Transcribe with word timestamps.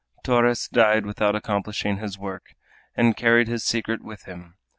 Torres 0.23 0.67
died 0.67 1.05
without 1.05 1.35
accomplishing 1.35 1.97
his 1.97 2.17
work, 2.17 2.55
and 2.95 3.15
carried 3.15 3.47
his 3.47 3.63
secret 3.63 4.03
with 4.03 4.23
him. 4.23 4.55